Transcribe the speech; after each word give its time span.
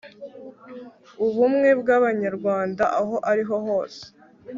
ubumwe 1.25 1.69
bw'abanyarwanda 1.79 2.83
aho 2.99 3.15
ari 3.31 3.43
hose 3.49 4.01